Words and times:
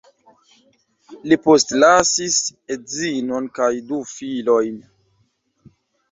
Li 1.31 1.35
postlasis 1.41 2.37
edzinon 2.75 3.45
kaj 3.59 3.67
du 3.91 3.99
filojn. 4.13 4.81